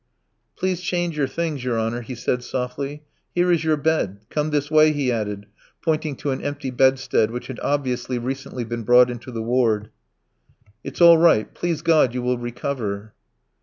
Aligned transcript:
"Please 0.55 0.81
change 0.81 1.15
your 1.15 1.27
things, 1.27 1.63
your 1.63 1.79
honour," 1.79 2.01
he 2.01 2.15
said 2.15 2.43
softly. 2.43 3.03
"Here 3.35 3.51
is 3.51 3.63
your 3.63 3.77
bed; 3.77 4.21
come 4.31 4.49
this 4.49 4.71
way," 4.71 4.91
he 4.93 5.11
added, 5.11 5.45
pointing 5.83 6.15
to 6.15 6.31
an 6.31 6.41
empty 6.41 6.71
bedstead 6.71 7.29
which 7.29 7.45
had 7.45 7.59
obviously 7.59 8.17
recently 8.17 8.63
been 8.63 8.81
brought 8.81 9.11
into 9.11 9.31
the 9.31 9.43
ward. 9.43 9.91
"It's 10.83 11.01
all 11.01 11.19
right; 11.19 11.53
please 11.53 11.83
God, 11.83 12.15
you 12.15 12.23
will 12.23 12.39
recover." 12.39 13.13